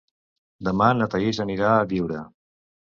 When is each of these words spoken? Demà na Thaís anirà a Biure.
Demà 0.69 0.87
na 1.03 1.09
Thaís 1.13 1.43
anirà 1.47 1.71
a 1.77 1.87
Biure. 1.95 2.29